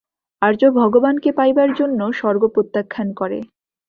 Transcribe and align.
আর্য 0.41 0.61
ভগবানকে 0.75 1.29
পাইবার 1.31 1.69
জন্য 1.73 1.99
স্বর্গ 2.11 2.43
প্রত্যাখ্যান 2.55 3.07
করে। 3.13 3.39